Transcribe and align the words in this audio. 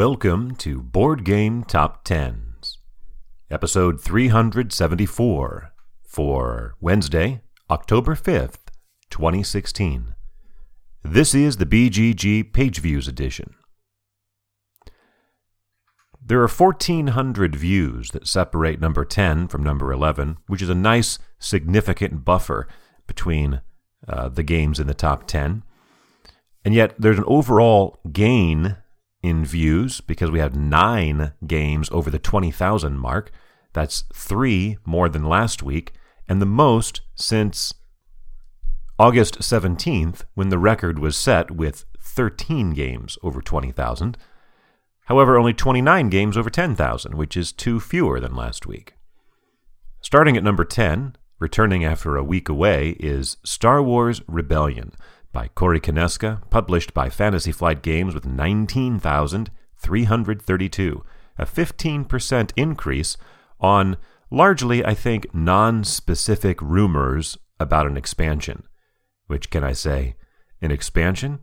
Welcome 0.00 0.54
to 0.56 0.80
Board 0.80 1.26
Game 1.26 1.62
Top 1.62 2.04
Tens, 2.04 2.78
episode 3.50 4.00
374 4.00 5.74
for 6.06 6.74
Wednesday, 6.80 7.42
October 7.68 8.14
5th, 8.14 8.70
2016. 9.10 10.14
This 11.04 11.34
is 11.34 11.58
the 11.58 11.66
BGG 11.66 12.50
Page 12.50 12.78
Views 12.80 13.08
edition. 13.08 13.52
There 16.24 16.40
are 16.40 16.48
1,400 16.48 17.54
views 17.54 18.12
that 18.12 18.26
separate 18.26 18.80
number 18.80 19.04
10 19.04 19.48
from 19.48 19.62
number 19.62 19.92
11, 19.92 20.38
which 20.46 20.62
is 20.62 20.70
a 20.70 20.74
nice, 20.74 21.18
significant 21.38 22.24
buffer 22.24 22.66
between 23.06 23.60
uh, 24.08 24.30
the 24.30 24.44
games 24.44 24.80
in 24.80 24.86
the 24.86 24.94
top 24.94 25.26
10. 25.26 25.62
And 26.64 26.72
yet, 26.72 26.94
there's 26.98 27.18
an 27.18 27.24
overall 27.26 28.00
gain 28.10 28.78
in 29.22 29.44
views 29.44 30.00
because 30.00 30.30
we 30.30 30.38
have 30.38 30.56
nine 30.56 31.32
games 31.46 31.88
over 31.90 32.10
the 32.10 32.18
20,000 32.18 32.98
mark. 32.98 33.30
That's 33.72 34.04
three 34.12 34.78
more 34.84 35.08
than 35.08 35.24
last 35.24 35.62
week, 35.62 35.92
and 36.28 36.40
the 36.40 36.46
most 36.46 37.02
since 37.14 37.74
August 38.98 39.38
17th, 39.38 40.24
when 40.34 40.48
the 40.48 40.58
record 40.58 40.98
was 40.98 41.16
set 41.16 41.50
with 41.50 41.84
13 42.02 42.72
games 42.74 43.16
over 43.22 43.40
20,000. 43.40 44.18
However, 45.06 45.38
only 45.38 45.54
29 45.54 46.08
games 46.08 46.36
over 46.36 46.50
10,000, 46.50 47.14
which 47.14 47.36
is 47.36 47.52
two 47.52 47.80
fewer 47.80 48.20
than 48.20 48.34
last 48.34 48.66
week. 48.66 48.94
Starting 50.02 50.36
at 50.36 50.44
number 50.44 50.64
10, 50.64 51.16
returning 51.38 51.84
after 51.84 52.16
a 52.16 52.24
week 52.24 52.48
away, 52.48 52.90
is 53.00 53.38
Star 53.44 53.82
Wars 53.82 54.22
Rebellion 54.26 54.92
by 55.32 55.48
Corey 55.48 55.80
Konieczka, 55.80 56.42
published 56.50 56.92
by 56.92 57.08
Fantasy 57.08 57.52
Flight 57.52 57.82
Games 57.82 58.14
with 58.14 58.26
19,332, 58.26 61.04
a 61.38 61.46
15% 61.46 62.52
increase 62.56 63.16
on 63.60 63.96
largely, 64.30 64.84
I 64.84 64.94
think, 64.94 65.34
non 65.34 65.84
specific 65.84 66.60
rumors 66.60 67.38
about 67.58 67.86
an 67.86 67.96
expansion. 67.96 68.64
Which, 69.26 69.50
can 69.50 69.62
I 69.62 69.72
say, 69.72 70.16
an 70.60 70.70
expansion 70.70 71.40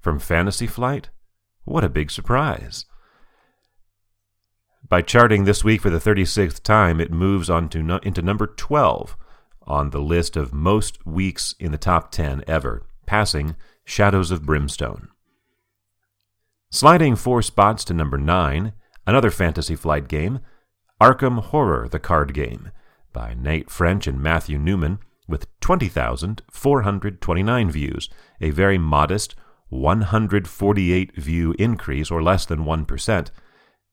from 0.00 0.18
Fantasy 0.18 0.66
Flight? 0.66 1.10
What 1.64 1.84
a 1.84 1.88
big 1.88 2.10
surprise! 2.10 2.86
By 4.86 5.02
charting 5.02 5.44
this 5.44 5.62
week 5.62 5.82
for 5.82 5.90
the 5.90 5.98
36th 5.98 6.62
time, 6.62 7.00
it 7.00 7.12
moves 7.12 7.48
on 7.48 7.68
to 7.70 7.82
no, 7.82 7.98
into 7.98 8.22
number 8.22 8.46
12 8.46 9.16
on 9.62 9.90
the 9.90 10.00
list 10.00 10.36
of 10.36 10.52
most 10.52 11.06
weeks 11.06 11.54
in 11.60 11.70
the 11.70 11.78
top 11.78 12.10
10 12.10 12.42
ever, 12.48 12.84
passing 13.10 13.56
Shadows 13.84 14.30
of 14.30 14.46
Brimstone. 14.46 15.08
Sliding 16.70 17.16
four 17.16 17.42
spots 17.42 17.84
to 17.86 17.92
number 17.92 18.16
9, 18.16 18.72
another 19.04 19.32
Fantasy 19.32 19.74
Flight 19.74 20.06
game, 20.06 20.38
Arkham 21.00 21.42
Horror 21.42 21.88
the 21.88 21.98
Card 21.98 22.32
Game, 22.32 22.70
by 23.12 23.34
Nate 23.34 23.68
French 23.68 24.06
and 24.06 24.22
Matthew 24.22 24.58
Newman, 24.58 25.00
with 25.26 25.48
20,429 25.58 27.70
views, 27.72 28.08
a 28.40 28.50
very 28.50 28.78
modest 28.78 29.34
148 29.70 31.16
view 31.16 31.52
increase, 31.58 32.12
or 32.12 32.22
less 32.22 32.46
than 32.46 32.64
1%, 32.64 33.30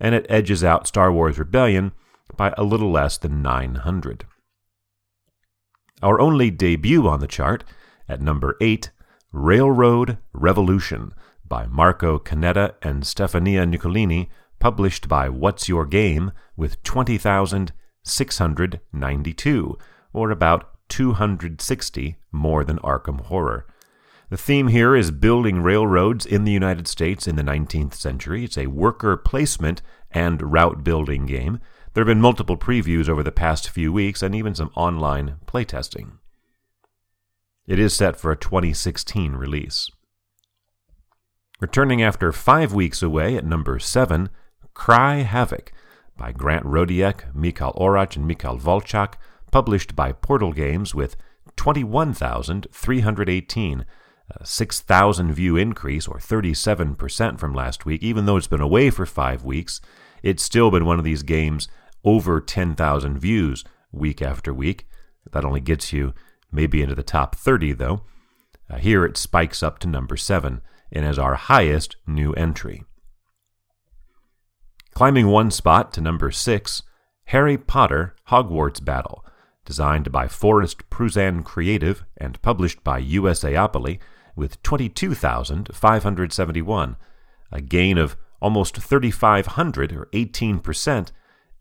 and 0.00 0.14
it 0.14 0.24
edges 0.30 0.64
out 0.64 0.86
Star 0.86 1.12
Wars 1.12 1.38
Rebellion 1.38 1.92
by 2.38 2.54
a 2.56 2.64
little 2.64 2.90
less 2.90 3.18
than 3.18 3.42
900. 3.42 4.24
Our 6.02 6.18
only 6.18 6.50
debut 6.50 7.06
on 7.06 7.20
the 7.20 7.26
chart, 7.26 7.62
at 8.08 8.22
number 8.22 8.56
8, 8.60 8.90
Railroad 9.32 10.18
Revolution 10.34 11.14
by 11.48 11.66
Marco 11.66 12.18
Canetta 12.18 12.74
and 12.82 13.02
Stefania 13.02 13.64
Niccolini, 13.64 14.28
published 14.58 15.08
by 15.08 15.30
What's 15.30 15.70
Your 15.70 15.86
Game, 15.86 16.32
with 16.54 16.82
20,692, 16.82 19.78
or 20.12 20.30
about 20.30 20.68
260 20.90 22.16
more 22.30 22.62
than 22.62 22.78
Arkham 22.80 23.22
Horror. 23.22 23.66
The 24.28 24.36
theme 24.36 24.68
here 24.68 24.94
is 24.94 25.10
building 25.10 25.62
railroads 25.62 26.26
in 26.26 26.44
the 26.44 26.52
United 26.52 26.86
States 26.86 27.26
in 27.26 27.36
the 27.36 27.42
19th 27.42 27.94
century. 27.94 28.44
It's 28.44 28.58
a 28.58 28.66
worker 28.66 29.16
placement 29.16 29.80
and 30.10 30.52
route 30.52 30.84
building 30.84 31.24
game. 31.24 31.58
There 31.94 32.02
have 32.02 32.10
been 32.10 32.20
multiple 32.20 32.58
previews 32.58 33.08
over 33.08 33.22
the 33.22 33.32
past 33.32 33.70
few 33.70 33.94
weeks 33.94 34.22
and 34.22 34.34
even 34.34 34.54
some 34.54 34.70
online 34.74 35.36
playtesting. 35.46 36.18
It 37.72 37.78
is 37.78 37.94
set 37.94 38.20
for 38.20 38.30
a 38.30 38.36
2016 38.36 39.32
release. 39.32 39.88
Returning 41.58 42.02
after 42.02 42.30
five 42.30 42.74
weeks 42.74 43.02
away 43.02 43.34
at 43.34 43.46
number 43.46 43.78
7, 43.78 44.28
Cry 44.74 45.20
Havoc 45.20 45.72
by 46.18 46.32
Grant 46.32 46.66
Rodiek, 46.66 47.34
Mikhail 47.34 47.72
Oracz, 47.80 48.14
and 48.14 48.26
Mikhail 48.26 48.58
Walczak, 48.58 49.14
published 49.50 49.96
by 49.96 50.12
Portal 50.12 50.52
Games 50.52 50.94
with 50.94 51.16
21,318, 51.56 53.86
a 54.30 54.46
6,000 54.46 55.32
view 55.32 55.56
increase 55.56 56.06
or 56.06 56.18
37% 56.18 57.40
from 57.40 57.54
last 57.54 57.86
week. 57.86 58.02
Even 58.02 58.26
though 58.26 58.36
it's 58.36 58.46
been 58.46 58.60
away 58.60 58.90
for 58.90 59.06
five 59.06 59.44
weeks, 59.44 59.80
it's 60.22 60.42
still 60.42 60.70
been 60.70 60.84
one 60.84 60.98
of 60.98 61.06
these 61.06 61.22
games 61.22 61.68
over 62.04 62.38
10,000 62.38 63.18
views 63.18 63.64
week 63.90 64.20
after 64.20 64.52
week. 64.52 64.86
That 65.32 65.46
only 65.46 65.60
gets 65.60 65.94
you 65.94 66.12
maybe 66.52 66.82
into 66.82 66.94
the 66.94 67.02
top 67.02 67.34
30, 67.34 67.72
though. 67.72 68.02
Uh, 68.70 68.76
here 68.76 69.04
it 69.04 69.16
spikes 69.16 69.62
up 69.62 69.78
to 69.80 69.88
number 69.88 70.16
7 70.16 70.60
and 70.92 71.06
is 71.06 71.18
our 71.18 71.34
highest 71.34 71.96
new 72.06 72.32
entry. 72.34 72.84
Climbing 74.94 75.28
one 75.28 75.50
spot 75.50 75.92
to 75.94 76.00
number 76.00 76.30
6, 76.30 76.82
Harry 77.26 77.56
Potter 77.56 78.14
Hogwarts 78.28 78.84
Battle, 78.84 79.24
designed 79.64 80.12
by 80.12 80.28
Forrest 80.28 80.90
Pruzan 80.90 81.42
Creative 81.44 82.04
and 82.16 82.40
published 82.42 82.84
by 82.84 83.00
USAopoly, 83.00 83.98
with 84.34 84.62
22,571, 84.62 86.96
a 87.50 87.60
gain 87.60 87.98
of 87.98 88.16
almost 88.40 88.76
3,500 88.76 89.92
or 89.92 90.08
18%, 90.12 91.12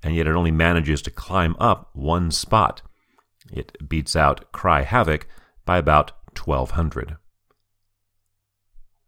and 0.04 0.16
yet 0.16 0.28
it 0.28 0.36
only 0.36 0.52
manages 0.52 1.02
to 1.02 1.12
climb 1.12 1.56
up 1.60 1.90
one 1.94 2.32
spot. 2.32 2.82
It 3.52 3.88
beats 3.88 4.16
out 4.16 4.52
Cry 4.52 4.84
Havoc 4.84 5.28
by 5.66 5.78
about 5.78 6.12
1,200. 6.38 7.18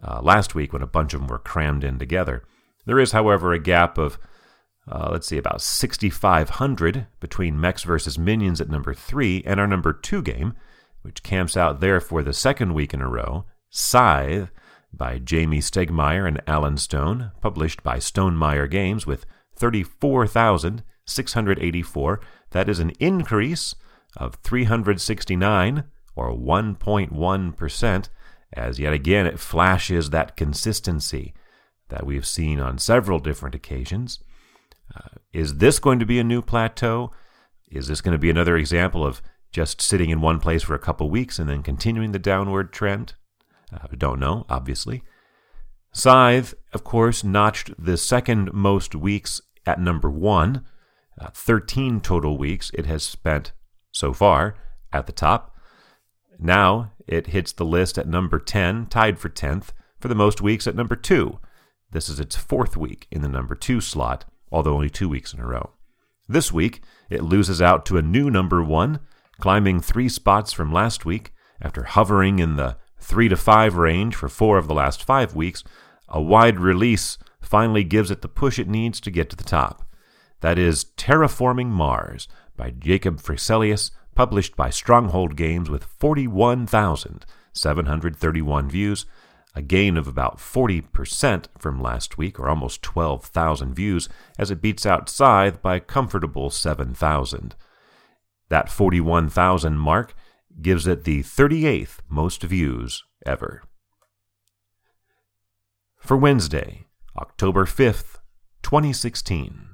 uh, 0.00 0.20
last 0.22 0.54
week 0.54 0.72
when 0.72 0.80
a 0.80 0.86
bunch 0.86 1.12
of 1.12 1.20
them 1.20 1.28
were 1.28 1.40
crammed 1.40 1.82
in 1.82 1.98
together. 1.98 2.44
There 2.86 3.00
is, 3.00 3.10
however, 3.10 3.52
a 3.52 3.58
gap 3.58 3.98
of, 3.98 4.16
uh, 4.88 5.08
let's 5.10 5.26
see, 5.26 5.38
about 5.38 5.60
6,500 5.60 7.08
between 7.18 7.60
Mechs 7.60 7.82
versus 7.82 8.16
Minions 8.16 8.60
at 8.60 8.70
number 8.70 8.94
3 8.94 9.42
and 9.44 9.58
our 9.58 9.66
number 9.66 9.92
2 9.92 10.22
game, 10.22 10.54
which 11.02 11.24
camps 11.24 11.56
out 11.56 11.80
there 11.80 12.00
for 12.00 12.22
the 12.22 12.32
second 12.32 12.74
week 12.74 12.94
in 12.94 13.00
a 13.00 13.08
row, 13.08 13.44
Scythe 13.70 14.50
by 14.92 15.18
Jamey 15.18 15.58
Stegmaier 15.58 16.28
and 16.28 16.40
Alan 16.46 16.76
Stone, 16.76 17.32
published 17.40 17.82
by 17.82 17.96
Stonemaier 17.96 18.70
Games 18.70 19.04
with 19.04 19.26
34,684. 21.08 22.20
That 22.50 22.68
is 22.68 22.78
an 22.78 22.90
increase 22.98 23.74
of 24.16 24.34
369 24.36 25.84
or 26.16 26.32
1.1%, 26.32 28.08
as 28.52 28.78
yet 28.78 28.92
again 28.92 29.26
it 29.26 29.38
flashes 29.38 30.10
that 30.10 30.36
consistency 30.36 31.34
that 31.88 32.06
we've 32.06 32.26
seen 32.26 32.60
on 32.60 32.78
several 32.78 33.18
different 33.18 33.54
occasions. 33.54 34.20
Uh, 34.94 35.18
is 35.32 35.56
this 35.56 35.78
going 35.78 35.98
to 35.98 36.06
be 36.06 36.18
a 36.18 36.24
new 36.24 36.42
plateau? 36.42 37.10
Is 37.70 37.88
this 37.88 38.00
going 38.00 38.12
to 38.12 38.18
be 38.18 38.30
another 38.30 38.56
example 38.56 39.04
of 39.04 39.22
just 39.52 39.80
sitting 39.80 40.10
in 40.10 40.20
one 40.20 40.40
place 40.40 40.62
for 40.62 40.74
a 40.74 40.78
couple 40.78 41.08
weeks 41.08 41.38
and 41.38 41.48
then 41.48 41.62
continuing 41.62 42.12
the 42.12 42.18
downward 42.18 42.72
trend? 42.72 43.14
Uh, 43.72 43.86
don't 43.96 44.18
know, 44.18 44.44
obviously. 44.48 45.02
Scythe, 45.92 46.54
of 46.72 46.84
course, 46.84 47.24
notched 47.24 47.70
the 47.78 47.96
second 47.96 48.52
most 48.52 48.94
weeks 48.94 49.40
at 49.66 49.80
number 49.80 50.10
one. 50.10 50.64
Uh, 51.20 51.30
13 51.32 52.00
total 52.00 52.38
weeks 52.38 52.70
it 52.74 52.86
has 52.86 53.02
spent 53.02 53.52
so 53.90 54.12
far 54.12 54.54
at 54.92 55.06
the 55.06 55.12
top. 55.12 55.56
Now 56.38 56.92
it 57.06 57.28
hits 57.28 57.52
the 57.52 57.64
list 57.64 57.98
at 57.98 58.06
number 58.06 58.38
10, 58.38 58.86
tied 58.86 59.18
for 59.18 59.28
10th, 59.28 59.70
for 59.98 60.08
the 60.08 60.14
most 60.14 60.40
weeks 60.40 60.66
at 60.66 60.76
number 60.76 60.94
2. 60.94 61.38
This 61.90 62.08
is 62.08 62.20
its 62.20 62.36
fourth 62.36 62.76
week 62.76 63.06
in 63.10 63.22
the 63.22 63.28
number 63.28 63.54
2 63.54 63.80
slot, 63.80 64.26
although 64.52 64.74
only 64.74 64.90
two 64.90 65.08
weeks 65.08 65.32
in 65.32 65.40
a 65.40 65.46
row. 65.46 65.70
This 66.28 66.52
week, 66.52 66.82
it 67.08 67.24
loses 67.24 67.62
out 67.62 67.86
to 67.86 67.96
a 67.96 68.02
new 68.02 68.30
number 68.30 68.62
1, 68.62 69.00
climbing 69.40 69.80
three 69.80 70.08
spots 70.08 70.52
from 70.52 70.72
last 70.72 71.04
week 71.04 71.32
after 71.60 71.84
hovering 71.84 72.38
in 72.38 72.56
the 72.56 72.76
3 73.00 73.28
to 73.30 73.36
5 73.36 73.76
range 73.76 74.14
for 74.14 74.28
four 74.28 74.58
of 74.58 74.68
the 74.68 74.74
last 74.74 75.02
five 75.02 75.34
weeks. 75.34 75.64
A 76.08 76.20
wide 76.20 76.60
release 76.60 77.16
finally 77.40 77.84
gives 77.84 78.10
it 78.10 78.22
the 78.22 78.28
push 78.28 78.58
it 78.58 78.68
needs 78.68 79.00
to 79.00 79.10
get 79.10 79.30
to 79.30 79.36
the 79.36 79.44
top. 79.44 79.87
That 80.40 80.58
is 80.58 80.86
Terraforming 80.96 81.68
Mars 81.68 82.26
by 82.56 82.70
Jacob 82.70 83.20
Fryxelius, 83.20 83.90
published 84.14 84.56
by 84.56 84.70
Stronghold 84.70 85.36
Games 85.36 85.68
with 85.70 85.84
41,731 85.84 88.70
views 88.70 89.06
a 89.58 89.62
gain 89.62 89.96
of 89.96 90.06
about 90.06 90.38
40% 90.38 91.46
from 91.58 91.82
last 91.82 92.16
week, 92.16 92.38
or 92.38 92.48
almost 92.48 92.80
12,000 92.82 93.74
views, 93.74 94.08
as 94.38 94.52
it 94.52 94.62
beats 94.62 94.86
out 94.86 95.08
Scythe 95.08 95.60
by 95.60 95.76
a 95.76 95.80
comfortable 95.80 96.48
7,000. 96.48 97.56
That 98.50 98.70
41,000 98.70 99.76
mark 99.76 100.14
gives 100.62 100.86
it 100.86 101.02
the 101.02 101.24
38th 101.24 101.98
most 102.08 102.44
views 102.44 103.02
ever. 103.26 103.64
For 105.96 106.16
Wednesday, 106.16 106.86
October 107.16 107.64
5th, 107.64 108.20
2016. 108.62 109.67